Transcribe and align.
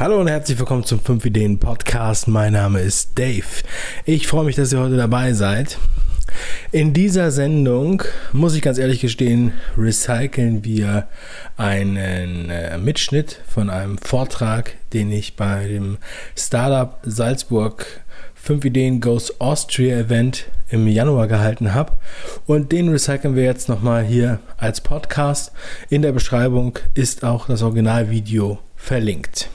Hallo 0.00 0.18
und 0.18 0.28
herzlich 0.28 0.58
willkommen 0.58 0.84
zum 0.84 0.98
5 0.98 1.26
Ideen 1.26 1.58
Podcast. 1.58 2.26
Mein 2.26 2.54
Name 2.54 2.80
ist 2.80 3.18
Dave. 3.18 3.44
Ich 4.06 4.28
freue 4.28 4.46
mich, 4.46 4.56
dass 4.56 4.72
ihr 4.72 4.80
heute 4.80 4.96
dabei 4.96 5.34
seid. 5.34 5.76
In 6.72 6.94
dieser 6.94 7.30
Sendung, 7.30 8.02
muss 8.32 8.54
ich 8.54 8.62
ganz 8.62 8.78
ehrlich 8.78 9.02
gestehen, 9.02 9.52
recyceln 9.76 10.64
wir 10.64 11.06
einen 11.58 12.48
äh, 12.48 12.78
Mitschnitt 12.78 13.42
von 13.46 13.68
einem 13.68 13.98
Vortrag, 13.98 14.72
den 14.94 15.12
ich 15.12 15.36
bei 15.36 15.68
dem 15.68 15.98
Startup 16.34 16.96
Salzburg 17.02 17.84
5 18.36 18.64
Ideen 18.64 19.02
Goes 19.02 19.38
Austria 19.38 19.98
Event 19.98 20.46
im 20.70 20.88
Januar 20.88 21.28
gehalten 21.28 21.74
habe. 21.74 21.92
Und 22.46 22.72
den 22.72 22.88
recyceln 22.88 23.36
wir 23.36 23.44
jetzt 23.44 23.68
nochmal 23.68 24.02
hier 24.02 24.40
als 24.56 24.80
Podcast. 24.80 25.52
In 25.90 26.00
der 26.00 26.12
Beschreibung 26.12 26.78
ist 26.94 27.22
auch 27.22 27.48
das 27.48 27.60
Originalvideo 27.60 28.60
verlinkt. 28.76 29.50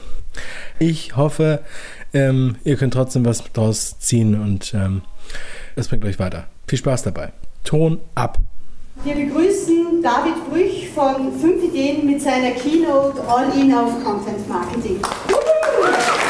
Ich 0.79 1.15
hoffe, 1.15 1.59
ähm, 2.13 2.55
ihr 2.63 2.77
könnt 2.77 2.93
trotzdem 2.93 3.25
was 3.25 3.43
draus 3.53 3.99
ziehen 3.99 4.39
und 4.39 4.73
ähm, 4.73 5.01
bringt 5.75 6.05
euch 6.05 6.19
weiter. 6.19 6.47
Viel 6.67 6.79
Spaß 6.79 7.03
dabei. 7.03 7.31
Ton 7.63 7.99
ab. 8.15 8.39
Wir 9.03 9.15
begrüßen 9.15 10.01
David 10.01 10.49
Brüch 10.49 10.89
von 10.89 11.37
5 11.39 11.63
Ideen 11.63 12.05
mit 12.05 12.21
seiner 12.21 12.51
Keynote 12.51 13.21
All 13.27 13.51
In 13.59 13.73
auf 13.73 14.03
Content 14.03 14.47
Marketing. 14.47 14.99
Also 15.03 16.24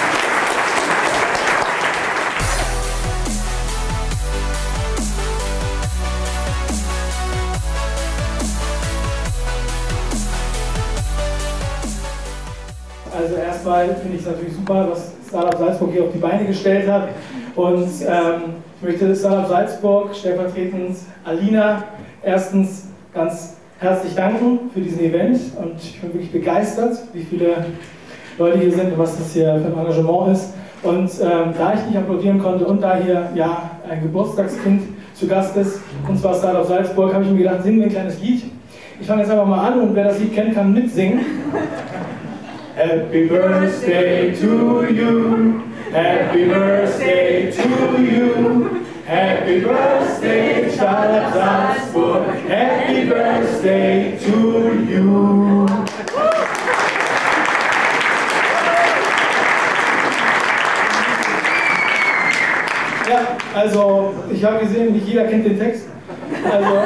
erstmal 13.66 13.96
finde 13.96 14.18
ich 14.18 14.22
es 14.22 14.28
natürlich 14.28 14.54
super, 14.54 14.88
was 14.92 15.12
Startup 15.28 15.58
Salzburg 15.58 15.92
hier 15.92 16.04
auf 16.04 16.12
die 16.14 16.20
Beine 16.20 16.46
gestellt 16.46 16.88
hat. 16.88 17.10
Und 17.56 17.88
ähm, 18.08 18.54
ich 18.78 18.88
möchte 18.88 19.16
Startup 19.16 19.48
Salzburg, 19.48 20.16
stellvertretend 20.16 20.98
Alina, 21.24 21.84
erstens 22.24 22.90
ganz 23.14 23.56
herzlich 23.80 24.14
danken 24.14 24.70
für 24.72 24.82
diesen 24.82 25.00
Event. 25.00 25.40
Und 25.58 25.82
ich 25.82 26.00
bin 26.00 26.14
wirklich 26.14 26.32
begeistert, 26.32 26.98
wie 27.14 27.24
viele 27.24 27.66
Leute 28.38 28.60
hier 28.60 28.72
sind 28.72 28.92
und 28.92 29.00
was 29.00 29.18
das 29.18 29.34
hier 29.34 29.56
für 29.56 29.74
ein 29.74 29.80
Engagement 29.80 30.34
ist. 30.34 30.54
Und 30.84 31.10
ähm, 31.22 31.54
da 31.58 31.74
ich 31.74 31.86
nicht 31.88 31.98
applaudieren 31.98 32.38
konnte 32.38 32.66
und 32.66 32.82
da 32.82 32.98
hier 32.98 33.30
ja 33.34 33.72
ein 33.90 34.04
Geburtstagskind 34.04 34.84
zu 35.16 35.28
Gast 35.28 35.58
ist, 35.58 35.80
und 36.08 36.20
zwar 36.20 36.36
Startup 36.36 36.66
Salzburg, 36.68 37.14
habe 37.14 37.24
ich 37.24 37.32
mir 37.32 37.38
gedacht, 37.40 37.64
singen 37.64 37.80
wir 37.80 37.86
ein 37.86 37.92
kleines 37.92 38.22
Lied. 38.22 38.44
Ich 39.00 39.08
fange 39.08 39.24
jetzt 39.24 39.32
einfach 39.32 39.48
mal 39.48 39.72
an 39.72 39.80
und 39.80 39.96
wer 39.96 40.04
das 40.04 40.20
Lied 40.20 40.36
kennt, 40.36 40.54
kann 40.54 40.72
mitsingen. 40.72 41.20
Happy 42.76 43.30
birthday 43.30 44.36
to 44.36 44.94
you. 44.94 45.60
Happy 45.92 46.46
birthday 46.50 47.50
to 47.50 48.02
you. 48.04 48.86
Happy 49.06 49.62
birthday, 49.62 50.76
Charlotte 50.76 51.34
Salzburg. 51.34 52.28
Happy 52.50 53.08
birthday 53.08 54.20
to 54.20 54.86
you. 54.92 55.66
Ja, 63.10 63.38
also 63.56 64.14
ich 64.34 64.44
habe 64.44 64.60
gesehen, 64.60 64.92
nicht 64.92 65.08
jeder 65.08 65.24
kennt 65.28 65.46
den 65.46 65.58
Text. 65.58 65.88
Also 66.44 66.84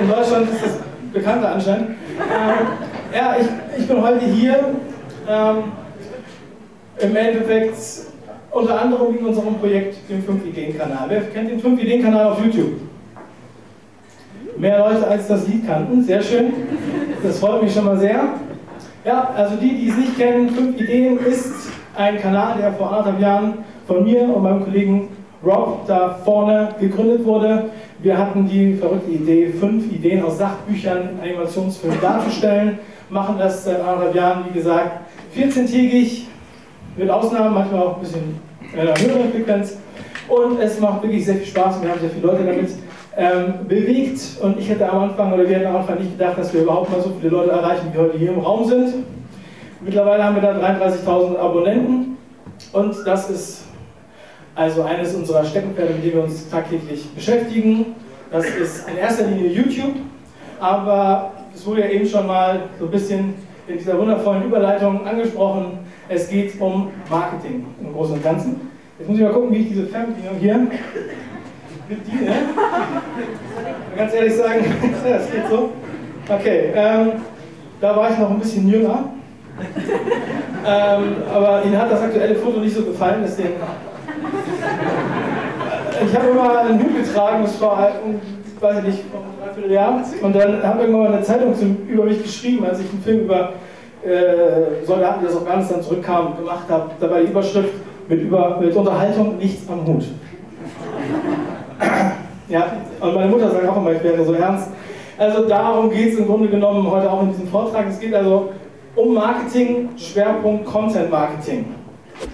in 0.00 0.08
Deutschland 0.08 0.50
ist 0.50 0.64
das 0.64 0.78
bekannter 1.12 1.52
anscheinend. 1.54 1.90
Ähm, 1.90 2.66
ja, 3.14 3.36
ich, 3.40 3.80
ich 3.80 3.86
bin 3.86 4.02
heute 4.02 4.24
hier 4.24 4.74
ähm, 5.30 5.56
im 6.98 7.16
Endeffekt 7.16 7.76
unter 8.50 8.80
anderem 8.80 9.16
in 9.16 9.24
unserem 9.24 9.54
Projekt, 9.54 9.96
dem 10.08 10.22
5-Ideen-Kanal. 10.22 11.06
Wer 11.08 11.20
kennt 11.22 11.50
den 11.50 11.62
5-Ideen-Kanal 11.62 12.32
auf 12.32 12.44
YouTube? 12.44 12.80
Mehr 14.56 14.78
Leute 14.78 15.06
als 15.06 15.28
das 15.28 15.46
Lied 15.46 15.66
kannten, 15.66 16.02
sehr 16.02 16.20
schön. 16.20 16.52
Das 17.22 17.38
freut 17.38 17.62
mich 17.62 17.72
schon 17.72 17.84
mal 17.84 17.98
sehr. 17.98 18.20
Ja, 19.04 19.30
also 19.34 19.56
die, 19.56 19.74
die 19.74 19.88
es 19.88 19.96
nicht 19.96 20.18
kennen, 20.18 20.50
5 20.50 20.80
Ideen 20.80 21.18
ist 21.18 21.70
ein 21.96 22.20
Kanal, 22.20 22.58
der 22.58 22.72
vor 22.72 22.90
anderthalb 22.90 23.20
Jahren 23.20 23.54
von 23.86 24.04
mir 24.04 24.22
und 24.22 24.42
meinem 24.42 24.64
Kollegen 24.64 25.08
Rob 25.44 25.86
da 25.86 26.18
vorne 26.24 26.74
gegründet 26.78 27.24
wurde. 27.24 27.70
Wir 28.00 28.18
hatten 28.18 28.46
die 28.46 28.74
verrückte 28.74 29.10
Idee, 29.10 29.48
fünf 29.48 29.90
Ideen 29.90 30.22
aus 30.22 30.38
Sachbüchern 30.38 31.18
Animationsfilmen 31.22 32.00
darzustellen. 32.00 32.78
Machen 33.08 33.36
das 33.38 33.64
seit 33.64 33.80
anderthalb 33.80 34.14
Jahren, 34.14 34.44
wie 34.48 34.58
gesagt, 34.58 35.00
14-tägig, 35.36 36.22
mit 36.96 37.10
Ausnahmen, 37.10 37.54
manchmal 37.54 37.82
auch 37.82 37.96
ein 37.96 38.00
bisschen 38.00 38.40
einer 38.76 38.94
höheren 38.98 39.30
Frequenz. 39.32 39.78
Und 40.28 40.60
es 40.60 40.78
macht 40.80 41.02
wirklich 41.02 41.24
sehr 41.24 41.36
viel 41.36 41.46
Spaß 41.46 41.76
und 41.76 41.82
wir 41.82 41.90
haben 41.90 42.00
sehr 42.00 42.10
viele 42.10 42.26
Leute 42.26 42.44
damit 42.44 42.70
ähm, 43.16 43.66
bewegt. 43.66 44.20
Und 44.42 44.58
ich 44.58 44.68
hätte 44.68 44.88
am 44.88 45.10
Anfang, 45.10 45.32
oder 45.32 45.48
wir 45.48 45.56
hätten 45.56 45.66
am 45.66 45.76
Anfang 45.76 45.98
nicht 45.98 46.12
gedacht, 46.12 46.38
dass 46.38 46.52
wir 46.52 46.62
überhaupt 46.62 46.90
mal 46.90 47.00
so 47.00 47.12
viele 47.20 47.32
Leute 47.32 47.50
erreichen, 47.50 47.88
wie 47.92 47.98
heute 47.98 48.18
hier 48.18 48.30
im 48.30 48.38
Raum 48.38 48.64
sind. 48.68 49.04
Mittlerweile 49.80 50.22
haben 50.24 50.36
wir 50.36 50.42
da 50.42 50.52
33.000 50.52 51.38
Abonnenten 51.38 52.18
und 52.72 52.94
das 53.06 53.30
ist 53.30 53.62
also 54.54 54.82
eines 54.82 55.14
unserer 55.14 55.42
Steckenpferde, 55.44 55.94
mit 55.94 56.04
denen 56.04 56.14
wir 56.16 56.22
uns 56.24 56.48
tagtäglich 56.50 57.08
beschäftigen. 57.14 57.86
Das 58.30 58.44
ist 58.44 58.88
in 58.88 58.98
erster 58.98 59.26
Linie 59.26 59.50
YouTube, 59.50 59.94
aber 60.60 61.32
es 61.54 61.64
wurde 61.66 61.80
ja 61.80 61.88
eben 61.88 62.06
schon 62.06 62.26
mal 62.26 62.60
so 62.78 62.84
ein 62.84 62.90
bisschen 62.90 63.34
in 63.70 63.78
dieser 63.78 63.98
wundervollen 63.98 64.44
Überleitung 64.44 65.06
angesprochen. 65.06 65.78
Es 66.08 66.28
geht 66.28 66.60
um 66.60 66.90
Marketing 67.08 67.66
im 67.80 67.92
Großen 67.92 68.14
und 68.14 68.22
Ganzen. 68.22 68.70
Jetzt 68.98 69.08
muss 69.08 69.18
ich 69.18 69.24
mal 69.24 69.32
gucken, 69.32 69.52
wie 69.52 69.58
ich 69.58 69.68
diese 69.68 69.86
Fernbedienung 69.86 70.36
hier 70.38 70.66
bediene. 71.88 72.32
Ganz 73.96 74.14
ehrlich 74.14 74.34
sagen, 74.34 74.64
das 75.04 75.30
geht 75.30 75.48
so. 75.48 75.70
Okay, 76.28 76.72
ähm, 76.74 77.12
da 77.80 77.96
war 77.96 78.10
ich 78.10 78.18
noch 78.18 78.30
ein 78.30 78.40
bisschen 78.40 78.68
jünger. 78.68 79.04
ähm, 80.66 81.16
aber 81.32 81.64
Ihnen 81.64 81.78
hat 81.78 81.90
das 81.90 82.02
aktuelle 82.02 82.34
Foto 82.36 82.60
nicht 82.60 82.74
so 82.74 82.82
gefallen, 82.82 83.20
deswegen. 83.24 83.54
Ich 86.06 86.16
habe 86.16 86.28
immer 86.28 86.60
einen 86.60 86.82
Hut 86.82 86.96
getragen, 86.96 87.42
das 87.42 87.60
war, 87.60 87.76
halt, 87.76 87.94
weiß 88.60 88.78
ich 88.78 88.84
nicht, 88.84 89.04
Jahr. 89.68 90.02
Und 90.22 90.34
dann 90.34 90.62
hat 90.62 90.80
irgendwann 90.80 91.02
mal 91.02 91.12
eine 91.14 91.22
Zeitung 91.22 91.54
über 91.88 92.04
mich 92.04 92.22
geschrieben, 92.22 92.64
als 92.64 92.80
ich 92.80 92.90
einen 92.90 93.02
Film 93.02 93.20
über 93.20 93.52
äh, 94.04 94.84
Soldaten, 94.84 95.20
die 95.20 95.26
aus 95.26 95.36
Afghanistan 95.36 95.82
zurückkamen, 95.82 96.36
gemacht 96.36 96.68
habe. 96.68 96.90
Dabei 97.00 97.22
die 97.22 97.28
Überschrift 97.28 97.74
mit, 98.08 98.22
über, 98.22 98.58
mit 98.60 98.74
Unterhaltung 98.74 99.38
nichts 99.38 99.68
am 99.70 99.86
Hut. 99.86 100.04
ja, 102.48 102.72
und 103.00 103.14
meine 103.14 103.30
Mutter 103.30 103.50
sagt 103.50 103.68
auch 103.68 103.76
immer, 103.76 103.92
ich 103.92 104.02
wäre 104.02 104.24
so 104.24 104.32
ernst. 104.32 104.68
Also 105.18 105.46
darum 105.46 105.90
geht 105.90 106.14
es 106.14 106.18
im 106.18 106.26
Grunde 106.26 106.48
genommen 106.48 106.90
heute 106.90 107.10
auch 107.10 107.22
in 107.22 107.30
diesem 107.30 107.48
Vortrag. 107.48 107.86
Es 107.88 108.00
geht 108.00 108.14
also 108.14 108.50
um 108.96 109.14
Marketing, 109.14 109.90
Schwerpunkt 109.96 110.64
Content 110.64 111.10
Marketing. 111.10 111.66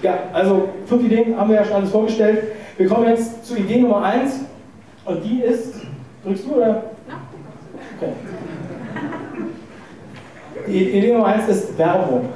Ja, 0.03 0.19
also 0.33 0.69
fünf 0.87 1.05
Ideen 1.05 1.37
haben 1.39 1.51
wir 1.51 1.57
ja 1.57 1.65
schon 1.65 1.77
alles 1.77 1.91
vorgestellt. 1.91 2.45
Wir 2.77 2.89
kommen 2.89 3.09
jetzt 3.09 3.45
zu 3.45 3.57
Idee 3.57 3.81
Nummer 3.81 4.03
eins 4.03 4.41
und 5.05 5.25
die 5.25 5.41
ist, 5.41 5.81
drückst 6.25 6.47
du 6.47 6.55
oder? 6.57 6.83
Die 10.67 10.99
Idee 10.99 11.13
Nummer 11.13 11.27
eins 11.27 11.49
ist 11.49 11.79
Werbung. 11.79 12.29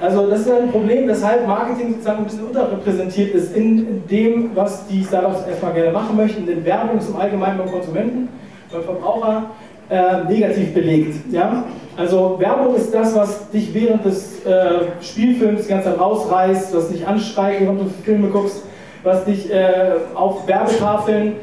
Also 0.00 0.28
das 0.28 0.40
ist 0.40 0.50
ein 0.50 0.70
Problem, 0.70 1.08
weshalb 1.08 1.46
Marketing 1.46 1.92
sozusagen 1.92 2.18
ein 2.18 2.24
bisschen 2.24 2.46
unterrepräsentiert 2.46 3.34
ist 3.34 3.56
in 3.56 4.06
dem, 4.08 4.50
was 4.54 4.86
die 4.88 5.02
Startups 5.02 5.46
erstmal 5.46 5.72
gerne 5.72 5.90
machen 5.90 6.16
möchten, 6.16 6.44
denn 6.44 6.64
Werbung 6.64 6.98
ist 6.98 7.08
im 7.08 7.16
Allgemeinen 7.16 7.58
beim 7.58 7.70
Konsumenten, 7.70 8.28
beim 8.70 8.82
Verbraucher 8.82 9.50
äh, 9.88 10.24
negativ 10.24 10.74
belegt. 10.74 11.32
Ja? 11.32 11.64
Also 11.96 12.36
Werbung 12.38 12.74
ist 12.74 12.92
das, 12.92 13.14
was 13.14 13.50
dich 13.50 13.72
während 13.72 14.04
des 14.04 14.44
äh, 14.44 14.80
Spielfilms 15.00 15.62
die 15.62 15.68
ganze 15.68 15.90
Zeit 15.90 16.00
rausreißt, 16.00 16.76
was 16.76 16.90
dich 16.90 17.06
anschreit, 17.06 17.60
während 17.60 17.80
du 17.80 17.86
Filme 18.04 18.28
guckst, 18.28 18.64
was 19.02 19.24
dich 19.24 19.50
äh, 19.50 19.92
auf 20.14 20.46
Werbetafeln 20.46 21.36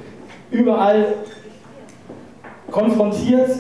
überall 0.52 1.06
konfrontiert 2.74 3.52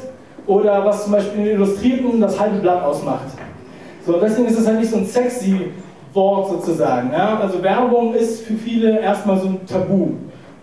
oder 0.47 0.83
was 0.83 1.03
zum 1.03 1.13
Beispiel 1.13 1.39
in 1.39 1.45
den 1.45 1.53
Illustrierten 1.55 2.19
das 2.19 2.37
halbe 2.37 2.57
Blatt 2.57 2.83
ausmacht. 2.83 3.27
So, 4.05 4.19
deswegen 4.19 4.47
ist 4.47 4.59
es 4.59 4.67
halt 4.67 4.79
nicht 4.79 4.91
so 4.91 4.97
ein 4.97 5.05
sexy 5.05 5.71
Wort 6.13 6.49
sozusagen. 6.49 7.13
Ja? 7.13 7.39
Also 7.39 7.63
Werbung 7.63 8.13
ist 8.13 8.43
für 8.43 8.55
viele 8.55 8.99
erstmal 8.99 9.39
so 9.39 9.47
ein 9.47 9.65
Tabu. 9.65 10.09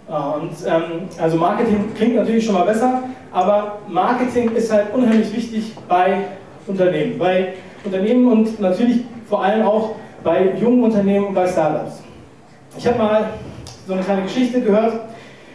Und 0.09 0.57
ähm, 0.67 1.09
also 1.19 1.37
Marketing 1.37 1.95
klingt 1.95 2.17
natürlich 2.17 2.45
schon 2.45 2.55
mal 2.55 2.65
besser, 2.65 3.05
aber 3.33 3.79
Marketing 3.89 4.51
ist 4.51 4.71
halt 4.73 4.93
unheimlich 4.93 5.35
wichtig 5.35 5.73
bei 5.89 6.25
Unternehmen. 6.67 7.17
Bei 7.17 7.55
Unternehmen 7.85 8.31
und 8.31 8.61
natürlich 8.61 9.05
vor 9.29 9.45
allem 9.45 9.65
auch 9.65 9.93
bei 10.25 10.55
jungen 10.61 10.83
Unternehmen 10.83 11.29
und 11.29 11.35
bei 11.35 11.47
Startups. 11.47 12.03
Ich 12.77 12.87
habe 12.87 12.99
mal 12.99 13.25
so 13.87 13.95
eine 13.95 14.03
kleine 14.03 14.23
Geschichte 14.23 14.61
gehört. 14.61 14.95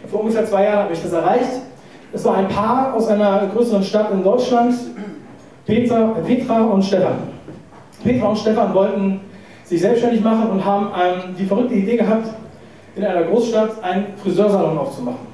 Vor 0.10 0.22
ungefähr 0.22 0.46
zwei 0.46 0.64
Jahren 0.64 0.84
habe 0.84 0.94
ich 0.94 1.02
das 1.02 1.12
erreicht. 1.12 1.65
Es 2.16 2.24
war 2.24 2.38
ein 2.38 2.48
Paar 2.48 2.94
aus 2.94 3.10
einer 3.10 3.46
größeren 3.54 3.84
Stadt 3.84 4.10
in 4.14 4.24
Deutschland, 4.24 4.74
Peter, 5.66 6.16
Petra 6.26 6.62
und 6.62 6.82
Stefan. 6.82 7.16
Petra 8.06 8.30
und 8.30 8.38
Stefan 8.38 8.74
wollten 8.74 9.20
sich 9.66 9.82
selbstständig 9.82 10.24
machen 10.24 10.50
und 10.50 10.64
haben 10.64 10.88
ähm, 10.98 11.36
die 11.38 11.46
verrückte 11.46 11.74
Idee 11.74 11.98
gehabt, 11.98 12.30
in 12.96 13.04
einer 13.04 13.24
Großstadt 13.24 13.84
einen 13.84 14.06
Friseursalon 14.24 14.78
aufzumachen. 14.78 15.28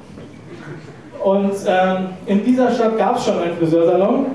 Und 1.24 1.54
ähm, 1.68 1.98
in 2.26 2.44
dieser 2.44 2.72
Stadt 2.72 2.98
gab 2.98 3.16
es 3.18 3.26
schon 3.26 3.38
einen 3.38 3.56
Friseursalon. 3.58 4.26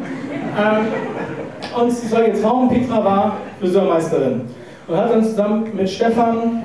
Ähm, 0.57 1.83
und 1.83 1.89
die 1.89 2.07
soll 2.07 2.23
jetzt 2.29 2.43
Frau 2.43 2.69
Petra 2.69 3.05
war 3.05 3.37
Friseurmeisterin 3.59 4.43
und 4.87 4.97
hat 4.97 5.11
dann 5.11 5.25
zusammen 5.25 5.65
mit 5.75 5.91
Stefan 5.91 6.63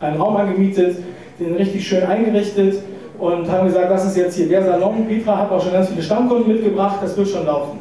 einen 0.00 0.20
Raum 0.20 0.36
angemietet, 0.36 0.98
den 1.40 1.56
richtig 1.56 1.88
schön 1.88 2.04
eingerichtet 2.04 2.82
und 3.18 3.50
haben 3.50 3.66
gesagt, 3.66 3.90
das 3.90 4.06
ist 4.06 4.16
jetzt 4.16 4.36
hier 4.36 4.48
der 4.48 4.64
Salon. 4.64 5.06
Petra 5.06 5.38
hat 5.38 5.50
auch 5.50 5.62
schon 5.62 5.72
ganz 5.72 5.88
viele 5.88 6.02
Stammkunden 6.02 6.48
mitgebracht, 6.52 6.98
das 7.02 7.16
wird 7.16 7.28
schon 7.28 7.46
laufen. 7.46 7.78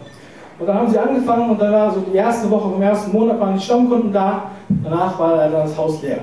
Und 0.60 0.66
dann 0.66 0.80
haben 0.80 0.90
sie 0.90 0.98
angefangen 0.98 1.52
und 1.52 1.62
dann 1.62 1.72
war 1.72 1.94
so 1.94 2.00
die 2.02 2.18
erste 2.18 2.50
Woche 2.50 2.72
vom 2.72 2.82
ersten 2.82 3.12
Monat 3.12 3.40
waren 3.40 3.56
die 3.56 3.64
Stammkunden 3.64 4.12
da, 4.12 4.52
danach 4.70 5.20
war 5.20 5.36
leider 5.36 5.64
das 5.64 5.78
Haus 5.78 6.02
leer. 6.02 6.20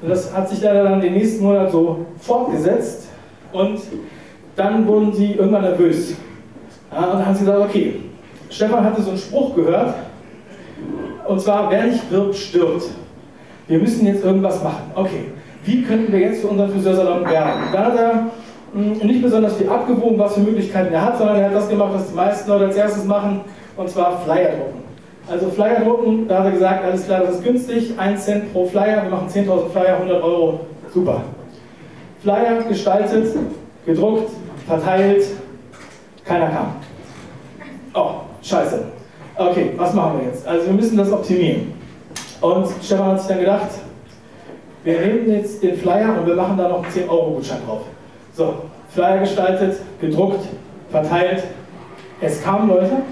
Und 0.00 0.08
das 0.08 0.34
hat 0.34 0.48
sich 0.48 0.62
leider 0.62 0.84
dann 0.84 1.00
den 1.00 1.12
nächsten 1.12 1.44
Monat 1.44 1.70
so 1.70 2.06
fortgesetzt 2.18 3.08
und 3.52 3.78
dann 4.56 4.86
wurden 4.86 5.12
sie 5.12 5.32
irgendwann 5.32 5.62
nervös. 5.62 6.14
Ja, 6.90 7.04
und 7.06 7.18
dann 7.18 7.26
haben 7.26 7.34
sie 7.34 7.44
gesagt, 7.44 7.60
okay, 7.60 8.00
Stefan 8.48 8.84
hatte 8.84 9.02
so 9.02 9.10
einen 9.10 9.18
Spruch 9.18 9.54
gehört, 9.54 9.94
und 11.26 11.40
zwar, 11.40 11.70
wer 11.70 11.86
nicht 11.86 12.10
wirbt, 12.10 12.34
stirbt. 12.34 12.84
Wir 13.68 13.78
müssen 13.78 14.06
jetzt 14.06 14.24
irgendwas 14.24 14.62
machen. 14.62 14.90
Okay, 14.94 15.26
wie 15.64 15.82
könnten 15.82 16.12
wir 16.12 16.20
jetzt 16.20 16.40
für 16.40 16.48
unseren 16.48 16.70
Friseursalon 16.70 17.24
werben? 17.28 17.60
Da 17.72 17.84
hat 17.84 17.96
er 17.96 18.26
hm, 18.72 18.98
nicht 19.06 19.22
besonders 19.22 19.56
viel 19.56 19.68
abgewogen, 19.68 20.18
was 20.18 20.34
für 20.34 20.40
Möglichkeiten 20.40 20.92
er 20.92 21.04
hat, 21.04 21.18
sondern 21.18 21.36
er 21.36 21.46
hat 21.46 21.54
das 21.54 21.68
gemacht, 21.68 21.90
was 21.94 22.08
die 22.08 22.14
meisten 22.14 22.50
Leute 22.50 22.66
als 22.66 22.76
erstes 22.76 23.04
machen, 23.04 23.40
und 23.76 23.88
zwar 23.88 24.20
Flyer 24.20 24.50
drucken. 24.50 24.82
Also 25.30 25.50
Flyer 25.50 25.80
drucken, 25.84 26.26
da 26.26 26.38
hat 26.38 26.46
er 26.46 26.50
gesagt, 26.52 26.84
alles 26.84 27.04
klar, 27.06 27.20
das 27.20 27.36
ist 27.36 27.44
günstig, 27.44 27.94
1 27.96 28.24
Cent 28.24 28.52
pro 28.52 28.66
Flyer, 28.66 29.04
wir 29.04 29.10
machen 29.10 29.28
10.000 29.28 29.68
Flyer, 29.70 29.96
100 29.96 30.22
Euro, 30.22 30.60
super. 30.92 31.22
Flyer 32.22 32.62
gestaltet, 32.68 33.36
gedruckt, 33.86 34.30
verteilt, 34.66 35.24
keiner 36.24 36.48
kam. 36.48 36.66
Oh, 37.94 38.10
scheiße. 38.42 38.84
Okay, 39.36 39.72
was 39.76 39.94
machen 39.94 40.20
wir 40.20 40.28
jetzt? 40.28 40.46
Also 40.46 40.66
wir 40.66 40.72
müssen 40.72 40.96
das 40.96 41.10
optimieren. 41.12 41.72
Und 42.40 42.66
Stefan 42.82 43.06
hat 43.06 43.20
sich 43.20 43.28
dann 43.28 43.40
gedacht, 43.40 43.68
wir 44.84 45.00
nehmen 45.00 45.30
jetzt 45.30 45.62
den 45.62 45.76
Flyer 45.76 46.18
und 46.18 46.26
wir 46.26 46.34
machen 46.34 46.56
da 46.56 46.68
noch 46.68 46.82
einen 46.82 46.92
10-Euro-Gutschein 46.92 47.58
drauf. 47.66 47.82
So, 48.34 48.54
Flyer 48.88 49.18
gestaltet, 49.18 49.76
gedruckt, 50.00 50.44
verteilt. 50.90 51.44
Es 52.20 52.42
kamen 52.42 52.68
Leute, 52.68 53.02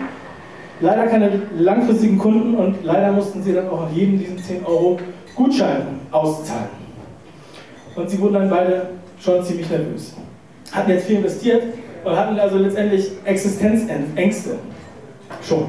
leider 0.81 1.07
keine 1.07 1.43
langfristigen 1.57 2.19
Kunden 2.19 2.55
und 2.55 2.85
leider 2.85 3.13
mussten 3.13 3.43
sie 3.43 3.53
dann 3.53 3.69
auch 3.69 3.83
an 3.83 3.95
jedem 3.95 4.19
diesen 4.19 4.39
10 4.39 4.65
Euro 4.65 4.99
Gutschein 5.35 6.01
auszahlen. 6.11 6.81
Und 7.97 8.09
sie 8.09 8.21
wurden 8.21 8.35
dann 8.35 8.51
beide 8.51 8.91
schon 9.21 9.45
ziemlich 9.45 9.69
nervös. 9.71 10.15
Hatten 10.73 10.91
jetzt 10.91 11.07
viel 11.07 11.17
investiert 11.17 11.63
und 12.05 12.17
hatten 12.17 12.39
also 12.39 12.59
letztendlich 12.59 13.11
Existenzängste. 13.25 14.57
Schon. 15.43 15.67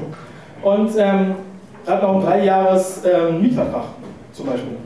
Und 0.62 0.90
ähm, 0.96 1.34
hatten 1.86 2.06
auch 2.06 2.14
einen 2.14 2.24
Dreijahres 2.24 3.02
ähm, 3.04 3.42
Mietvertrag 3.42 3.84
zum 4.32 4.46
Beispiel. 4.46 4.76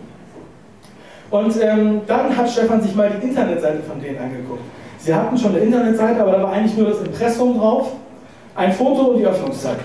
Und 1.38 1.54
ähm, 1.62 2.00
dann 2.06 2.36
hat 2.36 2.48
Stefan 2.50 2.80
sich 2.80 2.94
mal 2.94 3.10
die 3.10 3.26
Internetseite 3.28 3.82
von 3.82 4.00
denen 4.00 4.18
angeguckt. 4.18 4.62
Sie 4.98 5.14
hatten 5.14 5.36
schon 5.36 5.50
eine 5.50 5.60
Internetseite, 5.60 6.20
aber 6.20 6.32
da 6.32 6.42
war 6.42 6.52
eigentlich 6.52 6.76
nur 6.76 6.88
das 6.88 7.00
Impressum 7.00 7.58
drauf, 7.58 7.92
ein 8.54 8.72
Foto 8.72 9.12
und 9.12 9.18
die 9.18 9.26
Öffnungszeiten. 9.26 9.84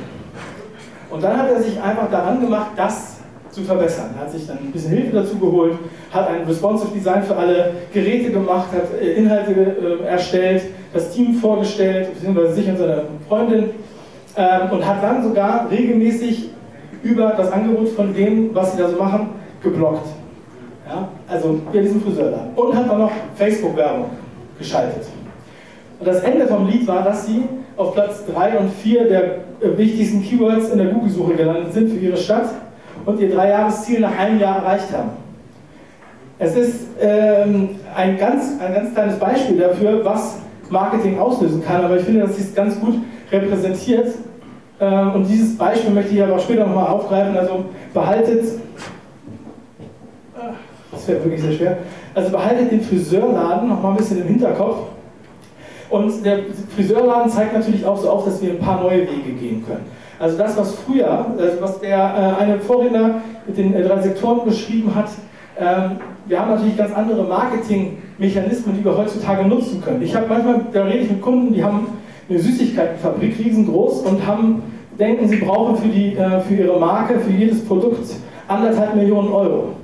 Und 1.09 1.24
dann 1.24 1.38
hat 1.38 1.51
er 1.51 1.62
sich 1.62 1.81
einfach 1.81 2.09
daran 2.09 2.39
gemacht, 2.39 2.71
das 2.75 3.18
zu 3.51 3.63
verbessern. 3.63 4.12
Er 4.15 4.21
hat 4.21 4.31
sich 4.31 4.48
dann 4.48 4.59
ein 4.59 4.71
bisschen 4.71 4.92
Hilfe 4.92 5.18
dazu 5.18 5.38
geholt, 5.38 5.74
hat 6.12 6.30
ein 6.30 6.44
responsive 6.45 6.92
Design 6.94 7.21
für 7.24 7.36
alle 7.36 7.74
Geräte 7.94 8.31
gemacht, 8.31 8.68
hat 8.71 9.00
äh, 9.00 9.13
Inhalte 9.15 9.51
äh, 9.51 10.06
erstellt, 10.06 10.63
das 10.94 11.12
Team 11.12 11.36
vorgestellt, 11.36 12.13
beziehungsweise 12.13 12.53
sich 12.53 12.69
und 12.69 12.77
seine 12.77 13.03
Freundin 13.27 13.71
ähm, 14.38 14.71
und 14.71 14.88
hat 14.88 15.03
dann 15.03 15.21
sogar 15.21 15.69
regelmäßig 15.69 16.50
über 17.03 17.33
das 17.36 17.51
Angebot 17.51 17.89
von 17.89 18.13
dem, 18.13 18.56
was 18.56 18.71
sie 18.71 18.77
da 18.77 18.89
so 18.89 18.98
machen, 18.98 19.30
geblockt. 19.62 20.07
Ja? 20.92 21.08
Also 21.28 21.62
bei 21.72 21.80
diesem 21.80 22.02
Friseurladen. 22.02 22.54
Und 22.56 22.76
hat 22.76 22.90
auch 22.90 22.98
noch 22.98 23.12
Facebook-Werbung 23.36 24.06
geschaltet. 24.58 25.06
Und 26.00 26.08
das 26.08 26.22
Ende 26.22 26.48
vom 26.48 26.68
Lied 26.68 26.86
war, 26.88 27.04
dass 27.04 27.28
sie 27.28 27.44
auf 27.78 27.94
Platz 27.94 28.26
3 28.26 28.58
und 28.58 28.74
4 28.74 29.08
der 29.08 29.24
äh, 29.24 29.78
wichtigsten 29.78 30.22
Keywords 30.22 30.70
in 30.70 30.80
der 30.80 30.88
Google-Suche 30.88 31.36
gelandet 31.36 31.74
sind 31.74 31.92
für 31.92 31.98
ihre 31.98 32.18
Stadt 32.18 32.50
und 33.06 33.20
ihr 33.20 33.34
Dreijahresziel 33.34 34.02
nach 34.02 34.18
einem 34.18 34.40
Jahr 34.40 34.58
erreicht 34.58 34.92
haben. 34.92 35.12
Es 36.38 36.56
ist 36.56 36.88
ähm, 37.00 37.70
ein, 37.96 38.18
ganz, 38.18 38.60
ein 38.60 38.74
ganz 38.74 38.94
kleines 38.94 39.18
Beispiel 39.18 39.58
dafür, 39.58 40.04
was 40.04 40.40
Marketing 40.70 41.20
auslösen 41.20 41.64
kann, 41.64 41.86
aber 41.86 41.98
ich 41.98 42.04
finde, 42.04 42.22
dass 42.22 42.38
es 42.38 42.54
ganz 42.54 42.80
gut 42.80 42.96
repräsentiert. 43.32 44.08
Ähm, 44.80 45.14
und 45.14 45.30
dieses 45.30 45.58
Beispiel 45.58 45.92
möchte 45.92 46.16
ich 46.16 46.24
aber 46.24 46.40
später 46.40 46.66
nochmal 46.66 46.88
aufgreifen. 46.88 47.38
Also 47.38 47.66
behaltet, 47.94 48.44
das 51.01 51.07
wäre 51.07 51.24
wirklich 51.24 51.42
sehr 51.42 51.53
schwer, 51.53 51.77
also 52.13 52.30
behaltet 52.31 52.71
den 52.71 52.81
Friseurladen 52.81 53.69
nochmal 53.69 53.92
ein 53.92 53.98
bisschen 53.98 54.21
im 54.21 54.27
Hinterkopf. 54.27 54.77
Und 55.89 56.25
der 56.25 56.39
Friseurladen 56.75 57.30
zeigt 57.30 57.53
natürlich 57.53 57.86
auch 57.86 57.98
so 57.98 58.09
auf, 58.09 58.25
dass 58.25 58.42
wir 58.42 58.51
ein 58.51 58.59
paar 58.59 58.81
neue 58.81 59.01
Wege 59.01 59.33
gehen 59.38 59.65
können. 59.65 59.86
Also 60.19 60.38
das, 60.38 60.56
was 60.56 60.75
früher, 60.75 61.25
also 61.38 61.62
was 61.62 61.80
der 61.81 61.98
äh, 61.98 62.42
eine 62.42 62.59
Vorredner 62.59 63.15
mit 63.45 63.57
den 63.57 63.74
äh, 63.74 63.83
drei 63.83 64.00
Sektoren 64.01 64.45
beschrieben 64.45 64.94
hat, 64.94 65.09
ähm, 65.59 65.98
wir 66.27 66.39
haben 66.39 66.51
natürlich 66.51 66.77
ganz 66.77 66.94
andere 66.94 67.24
Marketingmechanismen, 67.24 68.77
die 68.77 68.86
wir 68.86 68.95
heutzutage 68.95 69.45
nutzen 69.48 69.81
können. 69.81 70.01
Ich 70.01 70.15
habe 70.15 70.27
manchmal, 70.30 70.62
da 70.71 70.83
rede 70.83 71.00
ich 71.00 71.09
mit 71.09 71.21
Kunden, 71.21 71.53
die 71.53 71.63
haben 71.63 71.88
eine 72.30 72.39
Süßigkeitenfabrik 72.39 73.38
riesengroß 73.39 74.01
und 74.03 74.25
haben, 74.25 74.62
denken, 74.98 75.27
sie 75.27 75.38
brauchen 75.38 75.75
für, 75.75 75.88
die, 75.88 76.15
äh, 76.15 76.39
für 76.42 76.53
ihre 76.53 76.80
Marke, 76.80 77.19
für 77.19 77.31
jedes 77.31 77.65
Produkt 77.65 78.07
anderthalb 78.48 78.95
Millionen 78.95 79.30
Euro. 79.30 79.81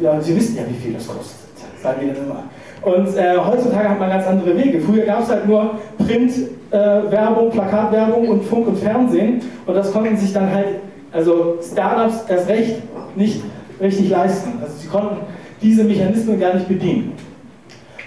Ja, 0.00 0.20
sie 0.20 0.34
wissen 0.34 0.56
ja, 0.56 0.62
wie 0.68 0.74
viel 0.74 0.94
das 0.94 1.06
kostet, 1.06 1.36
sagen 1.82 2.00
wir 2.00 2.16
immer. 2.16 2.44
Und 2.82 3.14
äh, 3.16 3.36
heutzutage 3.36 3.90
hat 3.90 4.00
man 4.00 4.08
ganz 4.08 4.26
andere 4.26 4.56
Wege. 4.56 4.80
Früher 4.80 5.04
gab 5.04 5.22
es 5.22 5.28
halt 5.28 5.46
nur 5.46 5.78
Printwerbung, 5.98 7.48
äh, 7.48 7.50
Plakatwerbung 7.50 8.28
und 8.28 8.44
Funk 8.44 8.68
und 8.68 8.78
Fernsehen. 8.78 9.42
Und 9.66 9.74
das 9.74 9.92
konnten 9.92 10.16
sich 10.16 10.32
dann 10.32 10.50
halt, 10.50 10.66
also 11.12 11.58
Startups 11.60 12.24
erst 12.28 12.48
recht 12.48 12.76
nicht 13.16 13.42
richtig 13.80 14.08
leisten. 14.08 14.52
Also 14.62 14.74
sie 14.78 14.88
konnten 14.88 15.16
diese 15.60 15.84
Mechanismen 15.84 16.40
gar 16.40 16.54
nicht 16.54 16.68
bedienen. 16.68 17.12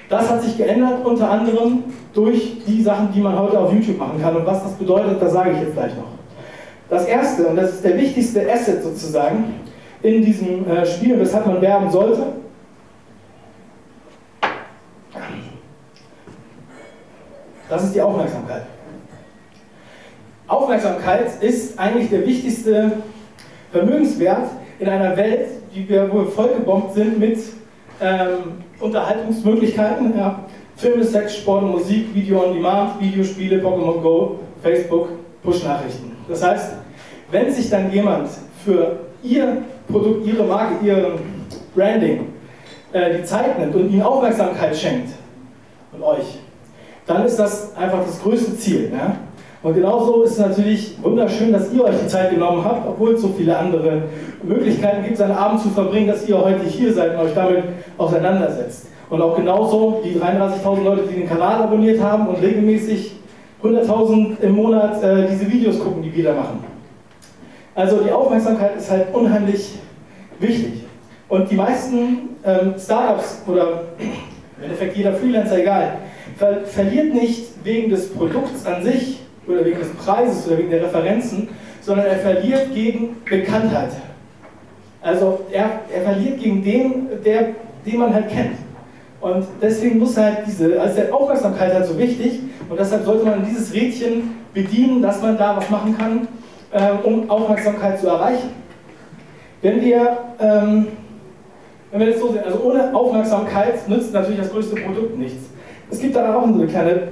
Das 0.10 0.30
hat 0.30 0.42
sich 0.42 0.58
geändert, 0.58 1.06
unter 1.06 1.30
anderem 1.30 1.84
durch 2.14 2.64
die 2.68 2.82
Sachen, 2.82 3.10
die 3.14 3.22
man 3.22 3.38
heute 3.38 3.60
auf 3.60 3.72
YouTube 3.72 4.00
machen 4.00 4.20
kann. 4.22 4.36
Und 4.36 4.46
was 4.46 4.64
das 4.64 4.74
bedeutet, 4.74 5.22
das 5.22 5.34
sage 5.34 5.52
ich 5.52 5.60
jetzt 5.60 5.74
gleich 5.74 5.96
noch. 5.96 6.14
Das 6.90 7.06
erste, 7.06 7.48
und 7.48 7.56
das 7.56 7.76
ist 7.76 7.84
der 7.84 7.98
wichtigste 7.98 8.42
Asset 8.52 8.84
sozusagen 8.84 9.46
in 10.04 10.24
diesem 10.24 10.70
äh, 10.70 10.86
Spiel, 10.86 11.20
weshalb 11.20 11.48
man 11.48 11.62
werben 11.62 11.90
sollte, 11.90 12.24
das 17.70 17.84
ist 17.86 17.96
die 17.96 18.02
Aufmerksamkeit. 18.02 18.64
Aufmerksamkeit 20.46 21.42
ist 21.42 21.80
eigentlich 21.80 22.10
der 22.10 22.26
wichtigste 22.26 22.92
Vermögenswert 23.72 24.50
in 24.78 24.90
einer 24.90 25.16
Welt, 25.16 25.48
die 25.74 25.88
wir, 25.88 26.12
wo 26.12 26.20
wir 26.20 26.28
vollgebombt 26.28 26.94
sind 26.94 27.18
mit 27.18 27.40
ähm, 28.02 28.64
Unterhaltungsmöglichkeiten. 28.80 30.18
Ja. 30.18 30.44
Filme, 30.76 31.04
Sex, 31.04 31.38
Sport, 31.38 31.64
Musik, 31.64 32.14
Video 32.14 32.44
on 32.44 32.54
Demand, 32.56 33.00
Videospiele, 33.00 33.62
Pokémon 33.62 34.02
Go, 34.02 34.40
Facebook, 34.62 35.10
Push-Nachrichten. 35.44 36.12
Das 36.28 36.44
heißt, 36.44 36.74
wenn 37.32 37.52
sich 37.52 37.70
dann 37.70 37.92
jemand 37.92 38.30
für 38.66 39.00
ihr 39.24 39.58
Produkt, 39.90 40.26
ihre 40.26 40.44
Marke, 40.44 40.86
ihr 40.86 41.20
Branding 41.76 42.28
äh, 42.92 43.18
die 43.18 43.24
Zeit 43.24 43.58
nimmt 43.60 43.76
und 43.76 43.90
ihnen 43.90 44.02
Aufmerksamkeit 44.02 44.76
schenkt 44.76 45.10
und 45.92 46.04
euch, 46.04 46.40
dann 47.06 47.26
ist 47.26 47.38
das 47.38 47.76
einfach 47.76 48.06
das 48.06 48.22
größte 48.22 48.58
Ziel. 48.58 48.92
Ja? 48.94 49.18
Und 49.62 49.76
genauso 49.76 50.24
ist 50.24 50.32
es 50.32 50.40
natürlich 50.40 50.98
wunderschön, 51.02 51.54
dass 51.54 51.72
ihr 51.74 51.84
euch 51.86 51.96
die 52.04 52.08
Zeit 52.08 52.32
genommen 52.32 52.64
habt, 52.64 52.88
obwohl 52.88 53.14
es 53.14 53.22
so 53.22 53.30
viele 53.30 53.58
andere 53.58 54.04
Möglichkeiten 54.44 55.04
gibt, 55.04 55.18
seinen 55.18 55.36
Abend 55.36 55.62
zu 55.62 55.70
verbringen, 55.70 56.08
dass 56.08 56.28
ihr 56.28 56.38
heute 56.38 56.66
hier 56.66 56.94
seid 56.94 57.16
und 57.16 57.26
euch 57.26 57.34
damit 57.34 57.64
auseinandersetzt. 57.98 58.88
Und 59.10 59.22
auch 59.22 59.36
genauso 59.36 60.02
die 60.04 60.20
33.000 60.20 60.84
Leute, 60.84 61.04
die 61.10 61.20
den 61.22 61.30
Kanal 61.30 61.62
abonniert 61.62 62.02
haben 62.02 62.28
und 62.28 62.42
regelmäßig 62.42 63.14
100.000 63.64 64.42
im 64.42 64.52
Monat 64.52 65.02
äh, 65.02 65.28
diese 65.30 65.50
Videos 65.50 65.80
gucken, 65.80 66.04
die 66.04 66.14
wir 66.14 66.26
da 66.26 66.34
machen. 66.34 66.73
Also 67.76 67.98
die 67.98 68.12
Aufmerksamkeit 68.12 68.78
ist 68.78 68.90
halt 68.92 69.14
unheimlich 69.14 69.80
wichtig. 70.40 70.84
Und 71.28 71.50
die 71.50 71.56
meisten 71.56 72.30
ähm, 72.46 72.76
Startups 72.78 73.42
oder 73.48 73.84
im 74.58 74.64
Endeffekt 74.64 74.96
jeder 74.96 75.14
Freelancer, 75.14 75.60
egal, 75.60 75.98
ver 76.38 76.66
verliert 76.66 77.14
nicht 77.14 77.46
wegen 77.64 77.90
des 77.90 78.14
Produkts 78.14 78.66
an 78.66 78.84
sich 78.84 79.20
oder 79.48 79.66
wegen 79.66 79.80
des 79.80 79.90
Preises 79.94 80.48
oder 80.48 80.60
wegen 80.60 80.70
der 80.70 80.84
Referenzen, 80.84 81.50
sondern 81.82 82.06
er 82.06 82.18
verliert 82.18 82.74
gegen 82.74 83.18
Bekanntheit. 83.26 83.92
Also 85.02 85.42
er, 85.52 85.82
er 85.94 86.02
verliert 86.04 86.40
gegen 86.40 86.64
den, 86.64 87.08
der, 87.26 87.50
den 87.86 88.00
man 88.00 88.14
halt 88.14 88.30
kennt. 88.30 88.58
Und 89.20 89.46
deswegen 89.62 90.00
muss 90.00 90.18
halt 90.18 90.40
diese, 90.46 90.80
also 90.80 91.02
die 91.02 91.12
Aufmerksamkeit 91.12 91.74
halt 91.74 91.86
so 91.86 91.98
wichtig 91.98 92.42
und 92.70 92.80
deshalb 92.80 93.06
sollte 93.06 93.26
man 93.26 93.46
dieses 93.46 93.74
Rädchen 93.74 94.36
bedienen, 94.54 95.02
dass 95.02 95.22
man 95.22 95.38
da 95.38 95.58
was 95.58 95.70
machen 95.70 95.98
kann, 95.98 96.28
äh, 96.74 96.92
um 97.04 97.30
Aufmerksamkeit 97.30 98.00
zu 98.00 98.08
erreichen. 98.08 98.50
Wenn 99.62 99.82
wir, 99.82 100.18
ähm, 100.40 100.88
wenn 101.92 102.00
wir 102.00 102.08
das 102.12 102.20
so 102.20 102.32
sehen, 102.32 102.44
also 102.44 102.60
ohne 102.64 102.94
Aufmerksamkeit 102.94 103.88
nützt 103.88 104.14
natürlich 104.14 104.40
das 104.40 104.52
größte 104.52 104.76
Produkt 104.76 105.18
nichts. 105.18 105.46
Es 105.90 106.00
gibt 106.00 106.16
da 106.16 106.36
auch 106.36 106.44
eine 106.44 106.68
kleine 106.68 107.10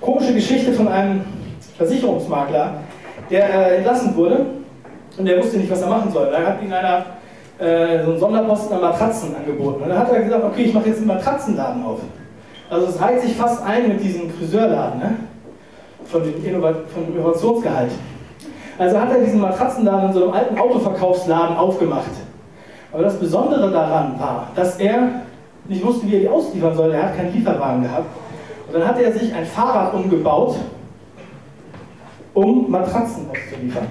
komische 0.00 0.32
Geschichte 0.32 0.72
von 0.72 0.88
einem 0.88 1.22
Versicherungsmakler, 1.76 2.74
der 3.30 3.48
äh, 3.48 3.76
entlassen 3.76 4.16
wurde 4.16 4.46
und 5.18 5.26
der 5.26 5.38
wusste 5.38 5.58
nicht, 5.58 5.70
was 5.70 5.82
er 5.82 5.88
machen 5.88 6.10
soll. 6.10 6.30
Da 6.30 6.38
hat 6.38 6.62
ihn 6.62 6.72
einer 6.72 7.04
äh, 7.58 8.04
so 8.04 8.10
einen 8.10 8.20
Sonderposten 8.20 8.76
an 8.76 8.82
Matratzen 8.82 9.34
angeboten. 9.34 9.82
Und 9.82 9.88
dann 9.88 9.98
hat 9.98 10.12
er 10.12 10.22
gesagt, 10.22 10.44
okay, 10.44 10.62
ich 10.62 10.74
mache 10.74 10.88
jetzt 10.88 10.98
einen 10.98 11.08
Matratzenladen 11.08 11.84
auf. 11.84 12.00
Also 12.70 12.86
es 12.86 13.00
reiht 13.00 13.20
sich 13.22 13.34
fast 13.34 13.64
ein 13.64 13.88
mit 13.88 14.02
diesem 14.02 14.30
Friseurladen, 14.30 14.98
ne? 14.98 15.16
von, 16.04 16.22
dem 16.22 16.44
Innovat 16.44 16.76
von 16.92 17.06
dem 17.06 17.16
Innovationsgehalt. 17.16 17.90
Also 18.78 19.00
hat 19.00 19.10
er 19.10 19.20
diesen 19.20 19.40
Matratzenladen 19.40 20.08
in 20.08 20.12
so 20.12 20.24
einem 20.24 20.32
alten 20.32 20.58
Autoverkaufsladen 20.58 21.56
aufgemacht. 21.56 22.10
Aber 22.92 23.02
das 23.02 23.18
Besondere 23.18 23.70
daran 23.70 24.18
war, 24.18 24.48
dass 24.54 24.78
er 24.78 25.22
nicht 25.66 25.84
wusste, 25.84 26.06
wie 26.06 26.14
er 26.14 26.20
die 26.20 26.28
ausliefern 26.28 26.74
soll. 26.74 26.92
Er 26.92 27.04
hat 27.04 27.16
keinen 27.16 27.32
Lieferwagen 27.32 27.82
gehabt. 27.82 28.06
Und 28.66 28.74
dann 28.74 28.86
hat 28.86 28.98
er 29.00 29.12
sich 29.12 29.34
ein 29.34 29.46
Fahrrad 29.46 29.94
umgebaut, 29.94 30.56
um 32.34 32.70
Matratzen 32.70 33.26
auszuliefern. 33.30 33.86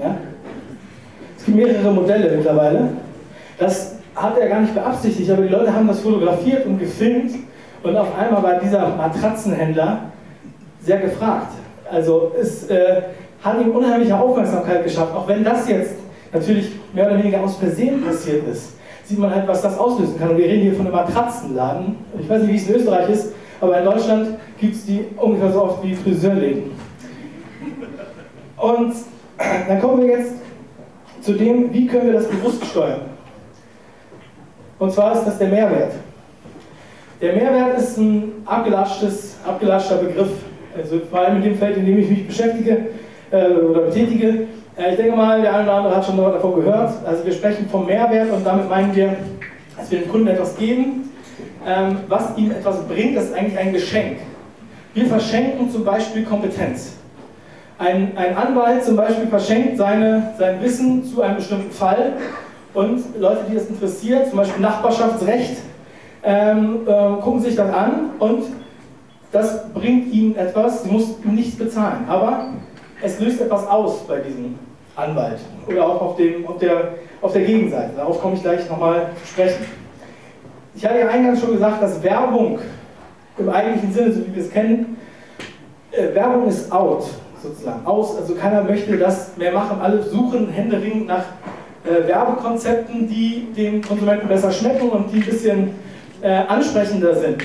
Ja? 0.00 0.16
Es 1.36 1.44
gibt 1.44 1.56
mehrere 1.58 1.92
Modelle 1.92 2.36
mittlerweile. 2.36 2.88
Das 3.58 3.96
hat 4.14 4.38
er 4.38 4.48
gar 4.48 4.60
nicht 4.60 4.74
beabsichtigt, 4.74 5.30
aber 5.30 5.42
die 5.42 5.48
Leute 5.48 5.74
haben 5.74 5.88
das 5.88 6.00
fotografiert 6.00 6.66
und 6.66 6.78
gefilmt 6.78 7.32
und 7.82 7.96
auf 7.96 8.16
einmal 8.16 8.42
war 8.42 8.60
dieser 8.60 8.88
Matratzenhändler 8.88 10.00
sehr 10.80 10.98
gefragt. 10.98 11.52
Also 11.90 12.32
es 12.40 12.68
äh, 12.70 13.02
hat 13.44 13.60
ihm 13.60 13.70
unheimliche 13.72 14.18
Aufmerksamkeit 14.18 14.82
geschafft, 14.82 15.14
auch 15.14 15.28
wenn 15.28 15.44
das 15.44 15.68
jetzt 15.68 15.96
natürlich 16.32 16.72
mehr 16.94 17.06
oder 17.06 17.18
weniger 17.18 17.42
aus 17.42 17.56
Versehen 17.56 18.02
passiert 18.02 18.48
ist. 18.48 18.72
Sieht 19.04 19.18
man 19.18 19.32
halt, 19.34 19.46
was 19.46 19.60
das 19.60 19.78
auslösen 19.78 20.18
kann. 20.18 20.30
Und 20.30 20.38
wir 20.38 20.46
reden 20.46 20.62
hier 20.62 20.74
von 20.74 20.86
einem 20.86 20.94
Matratzenladen. 20.94 21.96
Ich 22.18 22.28
weiß 22.28 22.42
nicht, 22.42 22.52
wie 22.52 22.56
es 22.56 22.68
in 22.68 22.74
Österreich 22.76 23.10
ist, 23.10 23.32
aber 23.60 23.78
in 23.78 23.84
Deutschland 23.84 24.28
gibt 24.58 24.74
es 24.74 24.86
die 24.86 25.04
ungefähr 25.18 25.52
so 25.52 25.62
oft 25.62 25.84
wie 25.84 25.94
Friseurläden. 25.94 26.70
Und 28.56 28.94
dann 29.68 29.80
kommen 29.80 30.00
wir 30.00 30.18
jetzt 30.18 30.32
zu 31.20 31.34
dem, 31.34 31.72
wie 31.72 31.86
können 31.86 32.06
wir 32.06 32.14
das 32.14 32.28
bewusst 32.28 32.64
steuern. 32.64 33.02
Und 34.78 34.90
zwar 34.90 35.12
ist 35.12 35.24
das 35.24 35.38
der 35.38 35.48
Mehrwert. 35.48 35.92
Der 37.20 37.34
Mehrwert 37.34 37.78
ist 37.78 37.98
ein 37.98 38.32
abgelatschter 38.46 39.96
Begriff, 39.96 40.30
also 40.76 41.00
vor 41.10 41.20
allem 41.20 41.36
in 41.36 41.42
dem 41.42 41.54
Feld, 41.56 41.76
in 41.76 41.86
dem 41.86 41.98
ich 41.98 42.08
mich 42.08 42.26
beschäftige 42.26 42.86
oder 43.30 43.80
betätige. 43.82 44.46
Äh, 44.76 44.90
ich 44.90 44.96
denke 44.96 45.16
mal, 45.16 45.40
der 45.40 45.54
eine 45.54 45.64
oder 45.64 45.74
andere 45.74 45.96
hat 45.96 46.04
schon 46.04 46.16
davon 46.16 46.56
gehört. 46.56 46.92
Also 47.06 47.24
wir 47.24 47.32
sprechen 47.32 47.68
vom 47.68 47.86
Mehrwert 47.86 48.30
und 48.30 48.44
damit 48.44 48.68
meinen 48.68 48.94
wir, 48.94 49.16
dass 49.76 49.90
wir 49.90 50.00
dem 50.00 50.10
Kunden 50.10 50.28
etwas 50.28 50.56
geben, 50.56 51.10
ähm, 51.66 51.98
was 52.08 52.36
ihm 52.36 52.50
etwas 52.50 52.86
bringt. 52.86 53.16
Ist 53.16 53.34
eigentlich 53.34 53.58
ein 53.58 53.72
Geschenk. 53.72 54.18
Wir 54.94 55.06
verschenken 55.06 55.70
zum 55.70 55.84
Beispiel 55.84 56.24
Kompetenz. 56.24 56.92
Ein, 57.78 58.16
ein 58.16 58.36
Anwalt 58.36 58.84
zum 58.84 58.96
Beispiel 58.96 59.26
verschenkt 59.26 59.76
seine, 59.76 60.32
sein 60.38 60.62
Wissen 60.62 61.04
zu 61.04 61.22
einem 61.22 61.36
bestimmten 61.36 61.72
Fall 61.72 62.12
und 62.72 63.02
Leute, 63.18 63.40
die 63.50 63.54
das 63.54 63.66
interessiert, 63.66 64.28
zum 64.28 64.38
Beispiel 64.38 64.62
Nachbarschaftsrecht, 64.62 65.56
ähm, 66.22 66.80
äh, 66.86 67.20
gucken 67.20 67.40
sich 67.40 67.56
das 67.56 67.72
an 67.72 68.10
und 68.20 68.44
das 69.32 69.72
bringt 69.72 70.12
ihnen 70.12 70.36
etwas, 70.36 70.84
sie 70.84 70.90
muss 70.90 71.16
nichts 71.24 71.56
bezahlen, 71.56 72.04
aber 72.06 72.50
es 73.04 73.20
löst 73.20 73.40
etwas 73.40 73.66
aus 73.68 74.06
bei 74.06 74.18
diesem 74.18 74.58
Anwalt 74.96 75.38
oder 75.66 75.86
auch 75.86 76.00
auf, 76.00 76.16
dem, 76.16 76.46
auf, 76.46 76.58
der, 76.58 76.94
auf 77.20 77.32
der 77.32 77.42
Gegenseite. 77.42 77.90
Darauf 77.96 78.20
komme 78.20 78.34
ich 78.34 78.42
gleich 78.42 78.68
nochmal 78.68 79.10
zu 79.20 79.26
sprechen. 79.28 79.64
Ich 80.74 80.84
hatte 80.84 81.00
ja 81.00 81.08
eingangs 81.08 81.40
schon 81.40 81.52
gesagt, 81.52 81.82
dass 81.82 82.02
Werbung 82.02 82.58
im 83.38 83.48
eigentlichen 83.48 83.92
Sinne, 83.92 84.12
so 84.12 84.26
wie 84.26 84.34
wir 84.34 84.42
es 84.42 84.50
kennen, 84.50 84.96
äh, 85.92 86.14
Werbung 86.14 86.48
ist 86.48 86.72
out 86.72 87.04
sozusagen 87.42 87.84
aus. 87.86 88.16
Also 88.16 88.34
keiner 88.34 88.62
möchte 88.62 88.96
das 88.96 89.36
mehr 89.36 89.52
machen. 89.52 89.80
Alle 89.80 90.02
suchen 90.02 90.48
händeringend 90.48 91.06
nach 91.06 91.24
äh, 91.84 92.08
Werbekonzepten, 92.08 93.08
die 93.08 93.48
den 93.54 93.82
Konsumenten 93.82 94.28
besser 94.28 94.50
schmecken 94.50 94.88
und 94.88 95.12
die 95.12 95.18
ein 95.18 95.26
bisschen 95.26 95.70
äh, 96.22 96.28
ansprechender 96.48 97.14
sind. 97.14 97.42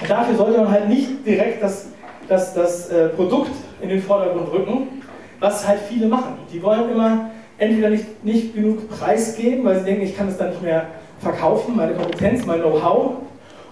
Und 0.00 0.10
dafür 0.10 0.36
sollte 0.36 0.58
man 0.58 0.70
halt 0.70 0.88
nicht 0.88 1.24
direkt 1.24 1.62
das, 1.62 1.86
das, 2.28 2.54
das 2.54 2.90
äh, 2.90 3.08
Produkt 3.08 3.50
in 3.80 3.88
den 3.88 4.02
Vordergrund 4.02 4.52
rücken, 4.52 5.02
was 5.40 5.66
halt 5.66 5.80
viele 5.88 6.08
machen. 6.08 6.34
Die 6.52 6.62
wollen 6.62 6.90
immer 6.90 7.30
entweder 7.58 7.90
nicht, 7.90 8.24
nicht 8.24 8.54
genug 8.54 8.88
Preis 8.88 9.36
geben, 9.36 9.64
weil 9.64 9.78
sie 9.78 9.84
denken, 9.84 10.02
ich 10.02 10.16
kann 10.16 10.28
es 10.28 10.36
dann 10.36 10.50
nicht 10.50 10.62
mehr 10.62 10.86
verkaufen, 11.20 11.76
meine 11.76 11.94
Kompetenz, 11.94 12.46
mein 12.46 12.60
Know-how, 12.60 13.12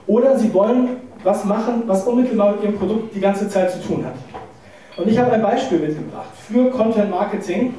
oder 0.06 0.38
sie 0.38 0.52
wollen 0.52 0.88
was 1.22 1.44
machen, 1.44 1.82
was 1.86 2.06
unmittelbar 2.06 2.52
mit 2.52 2.62
ihrem 2.62 2.76
Produkt 2.76 3.14
die 3.14 3.20
ganze 3.20 3.48
Zeit 3.48 3.70
zu 3.72 3.80
tun 3.80 4.04
hat. 4.04 4.14
Und 4.96 5.08
ich 5.08 5.18
habe 5.18 5.32
ein 5.32 5.42
Beispiel 5.42 5.78
mitgebracht 5.78 6.30
für 6.48 6.70
Content 6.70 7.10
Marketing, 7.10 7.74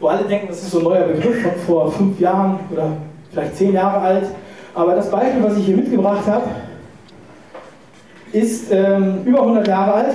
wo 0.00 0.08
alle 0.08 0.24
denken, 0.24 0.48
das 0.48 0.62
ist 0.62 0.70
so 0.70 0.78
ein 0.78 0.84
neuer 0.84 1.06
Begriff 1.06 1.42
von 1.42 1.52
vor 1.66 1.92
fünf 1.92 2.18
Jahren 2.20 2.58
oder 2.70 2.92
vielleicht 3.30 3.56
zehn 3.56 3.72
Jahre 3.72 3.98
alt. 3.98 4.26
Aber 4.74 4.94
das 4.94 5.10
Beispiel, 5.10 5.42
was 5.42 5.56
ich 5.56 5.66
hier 5.66 5.76
mitgebracht 5.76 6.26
habe, 6.26 6.44
ist 8.32 8.72
ähm, 8.72 9.18
über 9.24 9.42
100 9.42 9.68
Jahre 9.68 9.94
alt 9.94 10.14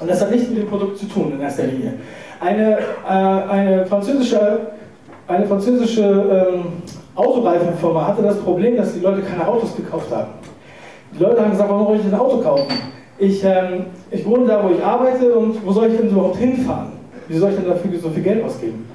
und 0.00 0.10
das 0.10 0.20
hat 0.20 0.30
nichts 0.30 0.48
mit 0.48 0.58
dem 0.58 0.68
Produkt 0.68 0.98
zu 0.98 1.06
tun 1.06 1.32
in 1.32 1.40
erster 1.40 1.64
Linie. 1.64 1.94
Eine, 2.40 2.78
äh, 2.78 3.08
eine 3.08 3.86
französische, 3.86 4.58
eine 5.26 5.46
französische 5.46 6.02
ähm, 6.02 6.64
Autoreifenfirma 7.14 8.06
hatte 8.06 8.22
das 8.22 8.38
Problem, 8.40 8.76
dass 8.76 8.92
die 8.92 9.00
Leute 9.00 9.22
keine 9.22 9.46
Autos 9.46 9.74
gekauft 9.74 10.14
haben. 10.14 10.32
Die 11.14 11.22
Leute 11.22 11.40
haben 11.40 11.50
gesagt, 11.50 11.70
warum 11.70 11.86
soll 11.86 11.96
ich 11.96 12.04
ein 12.04 12.14
Auto 12.18 12.38
kaufen? 12.38 12.72
ich, 13.18 13.42
ähm, 13.44 13.86
ich 14.10 14.24
wohne 14.26 14.46
da, 14.46 14.62
wo 14.62 14.74
ich 14.74 14.82
arbeite 14.82 15.34
und 15.34 15.64
wo 15.64 15.72
soll 15.72 15.90
ich 15.90 15.96
denn 15.96 16.10
überhaupt 16.10 16.36
hinfahren? 16.36 16.92
Wie 17.28 17.36
soll 17.36 17.50
ich 17.50 17.56
denn 17.56 17.68
dafür 17.68 17.98
so 17.98 18.10
viel 18.10 18.22
Geld 18.22 18.44
ausgeben? 18.44 18.86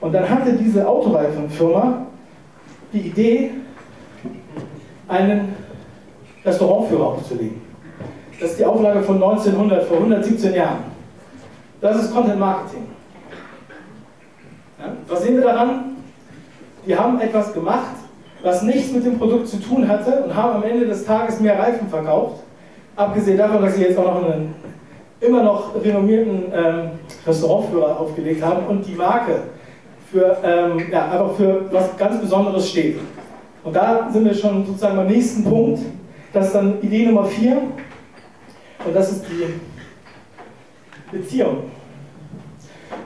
Und 0.00 0.12
dann 0.12 0.28
hatte 0.28 0.52
diese 0.52 0.86
Autoreifenfirma 0.86 2.06
die 2.92 3.00
Idee, 3.00 3.50
einen 5.08 5.54
Restaurantführer 6.44 7.06
aufzulegen. 7.06 7.67
Das 8.40 8.50
ist 8.50 8.58
die 8.58 8.64
Auflage 8.64 9.02
von 9.02 9.16
1900, 9.16 9.84
vor 9.84 9.96
117 9.98 10.54
Jahren. 10.54 10.84
Das 11.80 12.04
ist 12.04 12.14
Content 12.14 12.38
Marketing. 12.38 12.86
Ja? 14.78 14.92
Was 15.08 15.22
sehen 15.22 15.36
wir 15.36 15.42
daran? 15.42 15.96
Die 16.86 16.96
haben 16.96 17.20
etwas 17.20 17.52
gemacht, 17.52 17.96
was 18.42 18.62
nichts 18.62 18.92
mit 18.92 19.04
dem 19.04 19.18
Produkt 19.18 19.48
zu 19.48 19.58
tun 19.58 19.88
hatte 19.88 20.22
und 20.22 20.34
haben 20.34 20.56
am 20.56 20.62
Ende 20.62 20.86
des 20.86 21.04
Tages 21.04 21.40
mehr 21.40 21.58
Reifen 21.58 21.88
verkauft 21.88 22.42
Abgesehen 22.98 23.38
davon, 23.38 23.62
dass 23.62 23.76
sie 23.76 23.82
jetzt 23.82 23.96
auch 23.96 24.06
noch 24.06 24.24
einen 24.24 24.56
immer 25.20 25.44
noch 25.44 25.72
renommierten 25.80 26.52
ähm, 26.52 26.90
Restaurantführer 27.24 28.00
aufgelegt 28.00 28.42
haben 28.42 28.66
und 28.66 28.84
die 28.84 28.96
Marke 28.96 29.42
für, 30.10 30.36
ähm, 30.42 30.82
ja, 30.90 31.04
einfach 31.04 31.32
für 31.36 31.66
was 31.70 31.96
ganz 31.96 32.20
Besonderes 32.20 32.68
steht. 32.68 32.98
Und 33.62 33.76
da 33.76 34.08
sind 34.12 34.24
wir 34.24 34.34
schon 34.34 34.66
sozusagen 34.66 34.96
beim 34.96 35.06
nächsten 35.06 35.44
Punkt. 35.44 35.78
Das 36.32 36.46
ist 36.46 36.56
dann 36.56 36.82
Idee 36.82 37.06
Nummer 37.06 37.24
4 37.26 37.56
und 38.84 38.94
das 38.94 39.12
ist 39.12 39.24
die 39.28 41.16
Beziehung. 41.16 41.70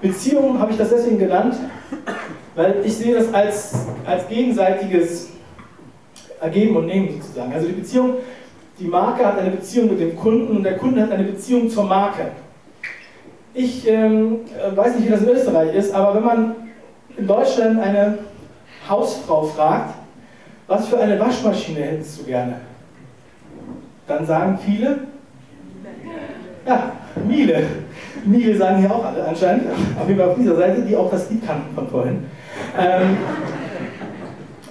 Beziehung 0.01 0.59
habe 0.59 0.73
ich 0.73 0.79
das 0.79 0.91
deswegen 0.91 1.19
genannt, 1.19 1.57
weil 2.55 2.83
ich 2.85 2.97
sehe 2.97 3.15
das 3.15 3.33
als, 3.33 3.87
als 4.05 4.29
gegenseitiges 4.29 5.31
Ergeben 6.41 6.77
und 6.77 6.87
Nehmen 6.87 7.21
sozusagen. 7.21 7.53
Also 7.53 7.69
die 7.69 7.75
Beziehung 7.75 8.17
die 8.83 8.89
Marke 8.89 9.25
hat 9.25 9.39
eine 9.39 9.51
Beziehung 9.51 9.91
mit 9.91 10.01
dem 10.01 10.17
Kunden 10.17 10.57
und 10.57 10.65
der 10.65 10.77
Kunde 10.77 11.03
hat 11.03 11.13
eine 11.13 11.25
Beziehung 11.25 11.69
zur 11.69 11.85
Marke. 11.85 12.33
Ich 13.55 13.87
ähm, 13.87 14.41
weiß 14.75 14.97
nicht, 14.97 15.07
wie 15.07 15.11
das 15.11 15.23
in 15.23 15.29
Österreich 15.29 15.75
ist, 15.75 15.95
aber 15.95 16.17
wenn 16.17 16.25
man 16.25 16.55
in 17.17 17.27
Deutschland 17.27 17.79
eine 17.79 18.19
Hausfrau 18.89 19.45
fragt, 19.45 19.95
was 20.67 20.89
für 20.89 20.99
eine 20.99 21.21
Waschmaschine 21.21 21.81
hättest 21.81 22.21
du 22.21 22.25
gerne? 22.25 22.61
Dann 24.09 24.27
sagen 24.27 24.59
viele, 24.65 24.99
ja, 26.67 26.93
Miele. 27.27 27.63
Miele 28.25 28.57
sagen 28.57 28.79
hier 28.79 28.95
auch 28.95 29.05
alle 29.05 29.25
anscheinend, 29.25 29.65
auf 30.01 30.07
jeden 30.09 30.21
Fall 30.21 30.31
auf 30.31 30.37
dieser 30.37 30.57
Seite, 30.57 30.83
die 30.83 30.97
auch 30.97 31.11
das 31.11 31.29
Lied 31.31 31.47
kannten 31.47 31.75
von 31.75 31.89
vorhin. 31.89 32.25
Ähm, 32.79 33.17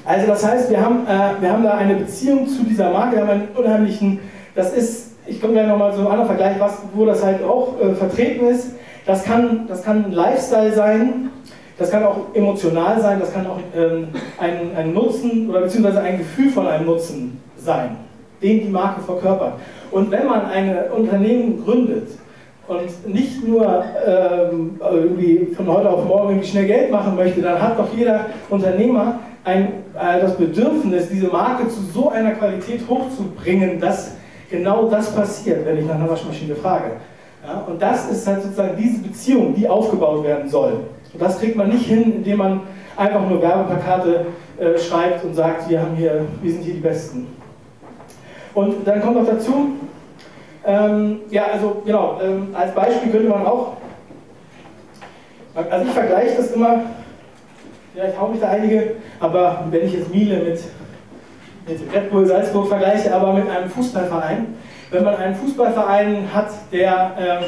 also 0.06 0.28
das 0.28 0.46
heißt, 0.46 0.70
wir 0.70 0.82
haben, 0.82 1.06
äh, 1.06 1.42
wir 1.42 1.52
haben 1.52 1.64
da 1.64 1.74
eine 1.74 1.96
Beziehung 1.96 2.48
zu 2.48 2.64
dieser 2.64 2.92
Marke, 2.92 3.18
wir 3.18 3.22
haben 3.22 3.30
einen 3.30 3.48
unheimlichen, 3.56 4.20
das 4.56 4.74
ist, 4.74 5.12
ich 5.28 5.40
komme 5.40 5.54
gleich 5.54 5.68
nochmal 5.68 5.92
zu 5.92 6.00
einem 6.00 6.08
anderen 6.08 6.28
Vergleich, 6.28 6.60
was, 6.60 6.78
wo 6.94 7.06
das 7.06 7.24
halt 7.24 7.44
auch 7.44 7.80
äh, 7.82 7.94
vertreten 7.94 8.48
ist. 8.48 8.72
Das 9.06 9.24
kann, 9.24 9.68
das 9.68 9.84
kann 9.84 10.06
ein 10.06 10.12
Lifestyle 10.12 10.74
sein, 10.74 11.30
Das 11.82 11.90
kann 11.90 12.04
auch 12.04 12.36
emotional 12.36 13.02
sein, 13.02 13.20
das 13.20 13.34
kann 13.34 13.48
auch 13.48 13.58
ähm, 13.76 14.10
ein, 14.40 14.76
ein 14.78 14.94
Nutzen 14.94 15.50
oder 15.50 15.62
beziehungsweise 15.62 16.02
ein 16.02 16.20
Gefühl 16.20 16.52
von 16.52 16.68
einem 16.68 16.86
Nutzen 16.86 17.42
sein, 17.58 17.96
den 18.42 18.62
die 18.62 18.70
Marke 18.70 19.02
verkörpert. 19.02 19.54
Und 19.92 20.12
wenn 20.12 20.26
man 20.26 20.46
ein 20.46 20.76
Unternehmen 20.96 21.64
gründet 21.64 22.10
und 22.68 23.14
nicht 23.14 23.46
nur 23.46 23.84
ähm, 24.06 24.80
irgendwie 24.80 25.48
von 25.56 25.68
heute 25.68 25.90
auf 25.90 26.06
morgen 26.06 26.44
schnell 26.44 26.66
Geld 26.66 26.92
machen 26.92 27.16
möchte, 27.16 27.42
dann 27.42 27.62
hat 27.62 27.78
doch 27.78 27.94
jeder 27.96 28.28
Unternehmer 28.50 29.20
ein, 29.44 29.68
äh, 29.94 30.22
das 30.22 30.38
Bedürfnis, 30.38 31.10
diese 31.10 31.28
Marke 31.28 31.68
zu 31.68 31.82
so 31.94 32.10
einer 32.10 32.32
Qualität 32.32 32.82
hochzubringen, 32.88 33.80
dass 33.80 34.16
genau 34.50 34.88
das 34.90 35.14
passiert, 35.14 35.66
wenn 35.66 35.80
ich 35.80 35.86
nach 35.86 35.96
einer 35.96 36.10
Waschmaschine 36.10 36.56
frage. 36.56 36.92
Ja, 37.46 37.64
und 37.68 37.82
das 37.82 38.10
ist 38.12 38.28
halt 38.28 38.44
sozusagen 38.44 38.78
diese 38.78 39.00
Beziehung, 39.00 39.56
die 39.56 39.68
aufgebaut 39.68 40.24
werden 40.24 40.48
soll. 40.48 40.74
Und 41.12 41.22
das 41.22 41.40
kriegt 41.40 41.56
man 41.56 41.70
nicht 41.70 41.86
hin, 41.86 42.18
indem 42.18 42.38
man 42.38 42.62
einfach 42.96 43.28
nur 43.28 43.42
Werbeplakate 43.42 44.26
äh, 44.60 44.78
schreibt 44.78 45.24
und 45.26 45.34
sagt, 45.34 45.68
wir, 45.70 45.82
haben 45.82 45.96
hier, 45.96 46.26
wir 46.42 46.52
sind 46.52 46.64
hier 46.64 46.76
die 46.76 46.80
Besten. 46.80 47.28
Und 48.54 48.86
dann 48.86 49.02
kommt 49.02 49.16
noch 49.16 49.26
dazu, 49.26 49.72
ähm, 50.66 51.22
ja, 51.30 51.46
also 51.54 51.82
genau, 51.86 52.20
ähm, 52.24 52.50
als 52.54 52.74
Beispiel 52.74 53.12
könnte 53.12 53.30
man 53.30 53.46
auch, 53.46 53.78
also 55.56 55.86
ich 55.86 55.92
vergleiche 55.92 56.38
das 56.38 56.52
immer, 56.52 56.82
vielleicht 57.94 58.20
haue 58.20 58.36
ich 58.36 58.42
da 58.42 58.50
einige, 58.50 58.96
aber 59.20 59.66
wenn 59.70 59.86
ich 59.86 59.94
jetzt 59.94 60.14
Miele 60.14 60.38
mit, 60.38 60.60
mit 61.68 61.94
Red 61.94 62.12
Bull 62.12 62.26
Salzburg 62.26 62.68
vergleiche, 62.68 63.14
aber 63.14 63.34
mit 63.34 63.50
einem 63.50 63.70
Fußballverein, 63.70 64.56
wenn 64.92 65.04
man 65.04 65.16
einen 65.16 65.36
Fußballverein 65.36 66.34
hat, 66.34 66.50
der, 66.72 67.12
ähm, 67.18 67.44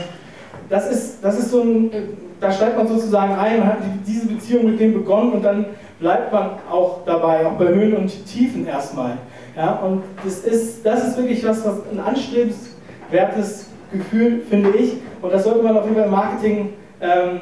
das, 0.69 0.89
ist, 0.89 1.23
das 1.23 1.37
ist 1.37 1.51
so 1.51 1.61
ein, 1.61 1.91
da 2.39 2.51
steigt 2.51 2.77
man 2.77 2.87
sozusagen 2.87 3.35
ein, 3.35 3.59
man 3.59 3.67
hat 3.67 3.77
diese 4.07 4.27
Beziehung 4.27 4.65
mit 4.65 4.79
dem 4.79 4.93
begonnen 4.93 5.33
und 5.33 5.43
dann 5.43 5.65
bleibt 5.99 6.33
man 6.33 6.51
auch 6.69 6.99
dabei, 7.05 7.45
auch 7.45 7.53
bei 7.53 7.67
Höhen 7.67 7.95
und 7.95 8.25
Tiefen 8.25 8.65
erstmal. 8.65 9.17
Ja, 9.55 9.75
und 9.75 10.03
das 10.23 10.39
ist, 10.39 10.85
das 10.85 11.07
ist 11.07 11.17
wirklich 11.17 11.45
was, 11.45 11.63
was 11.65 11.75
ein 11.91 11.99
Anstrebens 11.99 12.71
wertes 13.11 13.67
Gefühl, 13.91 14.41
finde 14.49 14.71
ich. 14.71 14.93
Und 15.21 15.31
das 15.31 15.43
sollte 15.43 15.61
man 15.61 15.77
auf 15.77 15.83
jeden 15.83 15.95
Fall 15.95 16.05
im 16.05 16.11
Marketing 16.11 16.69
ähm, 16.99 17.41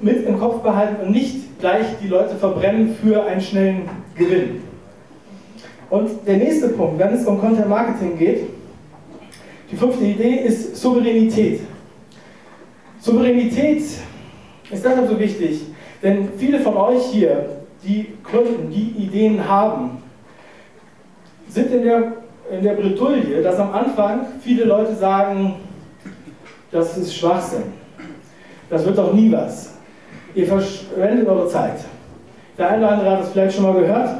mit 0.00 0.26
im 0.26 0.38
Kopf 0.38 0.62
behalten 0.62 1.06
und 1.06 1.12
nicht 1.12 1.60
gleich 1.60 1.86
die 2.02 2.08
Leute 2.08 2.34
verbrennen 2.34 2.96
für 3.00 3.24
einen 3.24 3.40
schnellen 3.40 3.88
Gewinn. 4.16 4.62
Und 5.88 6.26
der 6.26 6.38
nächste 6.38 6.68
Punkt, 6.70 6.98
wenn 6.98 7.14
es 7.14 7.24
um 7.26 7.40
Content 7.40 7.68
Marketing 7.68 8.18
geht, 8.18 8.48
die 9.70 9.76
fünfte 9.76 10.04
Idee 10.04 10.36
ist 10.44 10.76
Souveränität. 10.76 11.60
Souveränität 13.00 13.82
ist 13.82 14.84
deshalb 14.84 15.08
so 15.08 15.18
wichtig, 15.18 15.62
denn 16.02 16.30
viele 16.36 16.60
von 16.60 16.76
euch 16.76 17.04
hier, 17.06 17.62
die 17.84 18.08
gründen, 18.24 18.70
die 18.70 19.04
Ideen 19.04 19.48
haben, 19.48 20.01
sind 21.54 21.72
in 21.72 21.82
der 21.84 22.12
in 22.50 22.62
der 22.62 22.74
Bretouille, 22.74 23.42
dass 23.42 23.58
am 23.58 23.72
Anfang 23.72 24.26
viele 24.42 24.64
Leute 24.64 24.94
sagen, 24.94 25.54
das 26.70 26.96
ist 26.96 27.14
Schwachsinn. 27.14 27.64
Das 28.68 28.84
wird 28.84 28.98
doch 28.98 29.12
nie 29.12 29.30
was. 29.32 29.74
Ihr 30.34 30.46
verschwendet 30.46 31.28
eure 31.28 31.48
Zeit. 31.48 31.84
Der 32.58 32.70
eine 32.70 32.78
oder 32.78 32.92
andere 32.92 33.10
hat 33.10 33.20
das 33.20 33.30
vielleicht 33.30 33.56
schon 33.56 33.64
mal 33.64 33.74
gehört. 33.74 34.10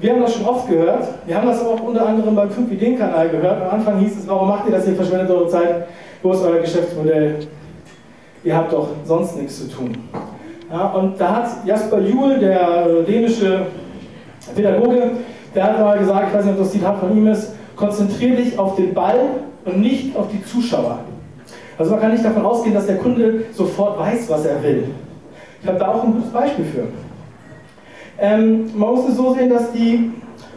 Wir 0.00 0.12
haben 0.12 0.20
das 0.20 0.34
schon 0.34 0.46
oft 0.46 0.68
gehört. 0.68 1.08
Wir 1.26 1.36
haben 1.36 1.46
das 1.48 1.64
auch 1.64 1.80
unter 1.80 2.06
anderem 2.06 2.34
beim 2.34 2.50
5 2.50 2.70
Ideen-Kanal 2.70 3.28
gehört. 3.30 3.62
Am 3.62 3.80
Anfang 3.80 3.98
hieß 3.98 4.18
es, 4.18 4.28
warum 4.28 4.48
macht 4.48 4.66
ihr 4.66 4.72
das? 4.72 4.86
Ihr 4.86 4.94
verschwendet 4.94 5.30
eure 5.30 5.48
Zeit. 5.48 5.88
Wo 6.22 6.32
ist 6.32 6.44
euer 6.44 6.60
Geschäftsmodell? 6.60 7.46
Ihr 8.44 8.56
habt 8.56 8.72
doch 8.72 8.88
sonst 9.04 9.36
nichts 9.36 9.58
zu 9.58 9.68
tun. 9.68 9.92
Ja, 10.70 10.86
und 10.90 11.20
da 11.20 11.36
hat 11.36 11.48
Jasper 11.64 12.00
Juhl, 12.00 12.38
der 12.38 13.02
dänische 13.06 13.66
Pädagoge, 14.54 15.10
der 15.54 15.64
hat 15.64 15.78
mal 15.80 15.98
gesagt, 15.98 16.28
ich 16.28 16.34
weiß 16.34 16.44
nicht, 16.44 16.54
ob 16.54 16.60
das 16.60 16.72
Zitat 16.72 16.98
von 16.98 17.16
ihm 17.16 17.26
ist, 17.26 17.54
konzentriere 17.76 18.36
dich 18.36 18.58
auf 18.58 18.76
den 18.76 18.94
Ball 18.94 19.20
und 19.64 19.80
nicht 19.80 20.16
auf 20.16 20.26
die 20.30 20.44
Zuschauer. 20.44 21.00
Also 21.78 21.92
man 21.92 22.00
kann 22.00 22.12
nicht 22.12 22.24
davon 22.24 22.44
ausgehen, 22.44 22.74
dass 22.74 22.86
der 22.86 22.96
Kunde 22.96 23.44
sofort 23.52 23.98
weiß, 23.98 24.28
was 24.28 24.44
er 24.44 24.62
will. 24.62 24.90
Ich 25.62 25.68
habe 25.68 25.78
da 25.78 25.88
auch 25.88 26.04
ein 26.04 26.12
gutes 26.12 26.30
Beispiel 26.30 26.64
für. 26.64 26.88
Ähm, 28.20 28.70
man 28.74 28.94
muss 28.94 29.08
es 29.08 29.16
so 29.16 29.32
sehen, 29.34 29.48
dass 29.48 29.70
die, 29.72 30.10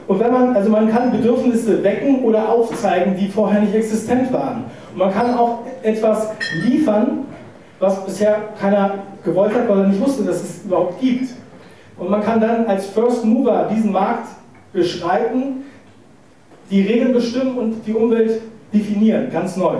und 0.07 0.19
wenn 0.19 0.31
man, 0.31 0.55
also 0.55 0.69
man 0.69 0.89
kann 0.89 1.11
Bedürfnisse 1.11 1.83
wecken 1.83 2.23
oder 2.23 2.49
aufzeigen, 2.49 3.15
die 3.15 3.27
vorher 3.27 3.61
nicht 3.61 3.75
existent 3.75 4.33
waren. 4.33 4.65
Und 4.91 4.97
man 4.97 5.13
kann 5.13 5.35
auch 5.35 5.59
etwas 5.83 6.29
liefern, 6.65 7.25
was 7.79 8.03
bisher 8.03 8.37
keiner 8.59 8.93
gewollt 9.23 9.53
hat, 9.53 9.69
weil 9.69 9.79
er 9.79 9.87
nicht 9.87 10.01
wusste, 10.01 10.23
dass 10.23 10.41
es 10.41 10.65
überhaupt 10.65 10.99
gibt. 10.99 11.29
Und 11.97 12.09
man 12.09 12.21
kann 12.21 12.41
dann 12.41 12.65
als 12.65 12.87
First 12.87 13.25
Mover 13.25 13.69
diesen 13.71 13.91
Markt 13.91 14.27
beschreiten, 14.73 15.65
die 16.69 16.81
Regeln 16.81 17.13
bestimmen 17.13 17.57
und 17.57 17.85
die 17.85 17.93
Umwelt 17.93 18.41
definieren, 18.73 19.29
ganz 19.31 19.57
neu. 19.57 19.77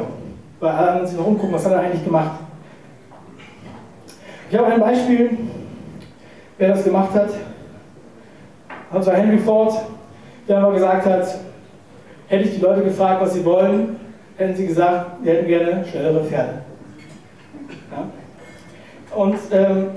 Weil 0.60 0.72
alle 0.72 0.88
anderen 0.90 1.08
sich 1.08 1.18
noch 1.18 1.28
umgucken, 1.28 1.54
was 1.54 1.66
hat 1.66 1.74
er 1.74 1.80
eigentlich 1.80 2.04
gemacht. 2.04 2.40
Ich 4.50 4.58
habe 4.58 4.68
ein 4.68 4.80
Beispiel, 4.80 5.38
wer 6.58 6.70
das 6.70 6.84
gemacht 6.84 7.14
hat. 7.14 7.30
Und 8.92 9.04
zwar 9.04 9.16
Henry 9.16 9.38
Ford, 9.38 9.74
der 10.48 10.58
einmal 10.58 10.74
gesagt 10.74 11.06
hat, 11.06 11.40
hätte 12.28 12.50
ich 12.50 12.56
die 12.56 12.62
Leute 12.62 12.84
gefragt, 12.84 13.22
was 13.22 13.34
sie 13.34 13.46
wollen, 13.46 13.96
hätten 14.36 14.56
sie 14.56 14.68
gesagt, 14.68 15.24
wir 15.24 15.34
hätten 15.34 15.48
gerne 15.48 15.86
schnellere 15.90 16.26
Pferde. 16.26 16.62
Ja? 17.92 18.10
Und 19.16 19.38
ähm, 19.52 19.88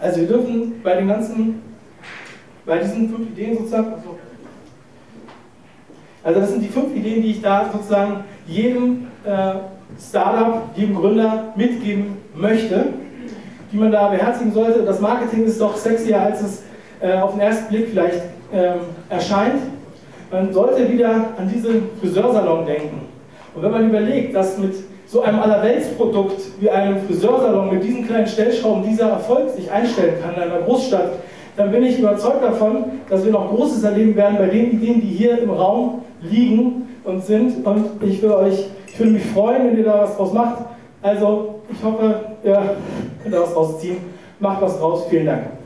also 0.00 0.20
wir 0.20 0.28
dürfen 0.28 0.80
bei 0.82 0.94
den 0.94 1.08
ganzen 1.08 1.62
bei 2.68 2.78
diesen 2.78 3.08
fünf 3.08 3.30
Ideen 3.30 3.56
sozusagen, 3.56 3.92
also, 3.94 4.18
also 6.22 6.40
das 6.40 6.50
sind 6.50 6.60
die 6.62 6.68
fünf 6.68 6.94
Ideen, 6.94 7.22
die 7.22 7.30
ich 7.30 7.40
da 7.40 7.70
sozusagen 7.72 8.24
jedem 8.46 9.06
äh, 9.24 9.54
Startup, 9.98 10.64
jedem 10.76 10.94
Gründer 10.94 11.54
mitgeben 11.56 12.18
möchte, 12.34 12.88
die 13.72 13.76
man 13.78 13.90
da 13.90 14.08
beherzigen 14.08 14.52
sollte. 14.52 14.82
Das 14.82 15.00
Marketing 15.00 15.44
ist 15.44 15.60
doch 15.60 15.76
sexier, 15.76 16.20
als 16.20 16.42
es 16.42 16.62
äh, 17.00 17.14
auf 17.14 17.32
den 17.32 17.40
ersten 17.40 17.68
Blick 17.68 17.88
vielleicht 17.90 18.22
ähm, 18.52 18.80
erscheint. 19.08 19.62
Man 20.30 20.52
sollte 20.52 20.90
wieder 20.92 21.10
an 21.38 21.48
diesen 21.52 21.88
Friseursalon 22.00 22.66
denken. 22.66 23.00
Und 23.54 23.62
wenn 23.62 23.70
man 23.70 23.88
überlegt, 23.88 24.34
dass 24.36 24.58
mit 24.58 24.74
so 25.06 25.22
einem 25.22 25.40
Allerweltsprodukt 25.40 26.42
wie 26.60 26.68
einem 26.68 27.00
Friseursalon 27.06 27.72
mit 27.72 27.82
diesen 27.82 28.06
kleinen 28.06 28.26
Stellschrauben 28.26 28.82
dieser 28.82 29.08
Erfolg 29.08 29.48
sich 29.50 29.70
einstellen 29.70 30.16
kann 30.22 30.34
in 30.34 30.42
einer 30.50 30.60
Großstadt, 30.60 31.12
dann 31.58 31.72
bin 31.72 31.82
ich 31.82 31.98
überzeugt 31.98 32.42
davon, 32.42 32.84
dass 33.10 33.24
wir 33.24 33.32
noch 33.32 33.50
Großes 33.50 33.82
erleben 33.82 34.14
werden 34.14 34.38
bei 34.38 34.46
den 34.46 34.70
Ideen, 34.72 35.00
die 35.00 35.08
hier 35.08 35.42
im 35.42 35.50
Raum 35.50 36.02
liegen 36.22 36.88
und 37.02 37.24
sind. 37.24 37.66
Und 37.66 38.00
ich 38.00 38.22
würde, 38.22 38.38
euch, 38.38 38.66
ich 38.86 38.98
würde 38.98 39.12
mich 39.12 39.24
freuen, 39.26 39.66
wenn 39.66 39.78
ihr 39.78 39.84
da 39.84 40.02
was 40.02 40.16
draus 40.16 40.32
macht. 40.32 40.58
Also, 41.02 41.56
ich 41.68 41.82
hoffe, 41.82 42.20
ihr 42.44 42.76
könnt 43.22 43.34
da 43.34 43.42
was 43.42 43.56
rausziehen. 43.56 43.96
Macht 44.38 44.62
was 44.62 44.78
draus. 44.78 45.06
Vielen 45.10 45.26
Dank. 45.26 45.57